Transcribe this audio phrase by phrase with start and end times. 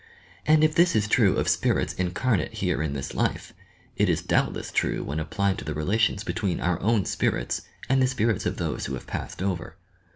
[0.47, 3.53] And if this is true of spirits incarnate here in this life,
[3.95, 8.01] it is doubtless true when applied to the rela tions between our own spirits and
[8.01, 9.75] the spirits of those who have passed over.